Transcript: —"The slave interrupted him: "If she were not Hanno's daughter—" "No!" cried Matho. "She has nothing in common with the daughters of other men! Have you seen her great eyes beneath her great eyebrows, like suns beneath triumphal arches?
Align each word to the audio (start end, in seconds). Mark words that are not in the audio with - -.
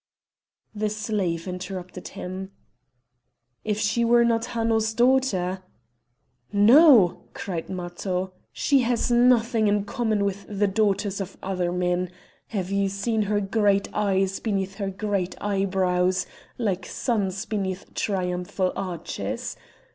—"The 0.73 0.89
slave 0.89 1.47
interrupted 1.47 2.07
him: 2.17 2.49
"If 3.63 3.77
she 3.77 4.03
were 4.03 4.25
not 4.25 4.45
Hanno's 4.45 4.95
daughter—" 4.95 5.61
"No!" 6.51 7.25
cried 7.35 7.69
Matho. 7.69 8.33
"She 8.51 8.79
has 8.79 9.11
nothing 9.11 9.67
in 9.67 9.85
common 9.85 10.25
with 10.25 10.47
the 10.49 10.65
daughters 10.67 11.21
of 11.21 11.37
other 11.43 11.71
men! 11.71 12.09
Have 12.47 12.71
you 12.71 12.89
seen 12.89 13.21
her 13.21 13.39
great 13.39 13.93
eyes 13.93 14.39
beneath 14.39 14.73
her 14.77 14.89
great 14.89 15.35
eyebrows, 15.39 16.25
like 16.57 16.87
suns 16.87 17.45
beneath 17.45 17.93
triumphal 17.93 18.73
arches? 18.75 19.55